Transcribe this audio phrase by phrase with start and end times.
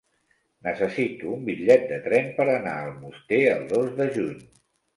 [0.67, 4.45] Necessito un bitllet de tren per anar a Almoster el dos de juny.